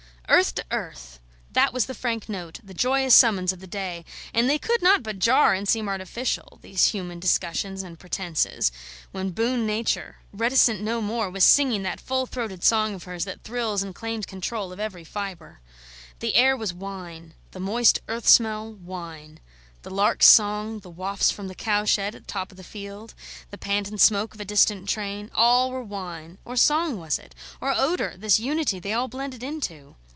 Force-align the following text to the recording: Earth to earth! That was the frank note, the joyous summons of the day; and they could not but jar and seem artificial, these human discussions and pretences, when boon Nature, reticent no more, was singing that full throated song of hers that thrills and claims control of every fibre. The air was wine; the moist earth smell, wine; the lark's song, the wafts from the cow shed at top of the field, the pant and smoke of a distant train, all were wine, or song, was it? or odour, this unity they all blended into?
Earth 0.29 0.55
to 0.55 0.63
earth! 0.71 1.19
That 1.51 1.73
was 1.73 1.87
the 1.87 1.93
frank 1.93 2.29
note, 2.29 2.61
the 2.63 2.73
joyous 2.73 3.13
summons 3.13 3.51
of 3.51 3.59
the 3.59 3.67
day; 3.67 4.05
and 4.33 4.49
they 4.49 4.57
could 4.57 4.81
not 4.81 5.03
but 5.03 5.19
jar 5.19 5.53
and 5.53 5.67
seem 5.67 5.89
artificial, 5.89 6.57
these 6.61 6.85
human 6.91 7.19
discussions 7.19 7.83
and 7.83 7.99
pretences, 7.99 8.71
when 9.11 9.31
boon 9.31 9.65
Nature, 9.65 10.19
reticent 10.31 10.79
no 10.81 11.01
more, 11.01 11.29
was 11.29 11.43
singing 11.43 11.83
that 11.83 11.99
full 11.99 12.25
throated 12.25 12.63
song 12.63 12.93
of 12.93 13.03
hers 13.03 13.25
that 13.25 13.43
thrills 13.43 13.83
and 13.83 13.93
claims 13.93 14.25
control 14.25 14.71
of 14.71 14.79
every 14.79 15.03
fibre. 15.03 15.59
The 16.19 16.35
air 16.35 16.55
was 16.55 16.73
wine; 16.73 17.33
the 17.51 17.59
moist 17.59 17.99
earth 18.07 18.25
smell, 18.25 18.71
wine; 18.71 19.41
the 19.81 19.91
lark's 19.91 20.27
song, 20.27 20.79
the 20.79 20.89
wafts 20.89 21.29
from 21.29 21.49
the 21.49 21.55
cow 21.55 21.83
shed 21.83 22.15
at 22.15 22.29
top 22.29 22.51
of 22.51 22.57
the 22.57 22.63
field, 22.63 23.13
the 23.49 23.57
pant 23.57 23.89
and 23.89 23.99
smoke 23.99 24.33
of 24.33 24.39
a 24.39 24.45
distant 24.45 24.87
train, 24.87 25.29
all 25.35 25.71
were 25.71 25.83
wine, 25.83 26.37
or 26.45 26.55
song, 26.55 26.97
was 26.97 27.19
it? 27.19 27.35
or 27.59 27.73
odour, 27.75 28.15
this 28.15 28.39
unity 28.39 28.79
they 28.79 28.93
all 28.93 29.09
blended 29.09 29.43
into? 29.43 29.97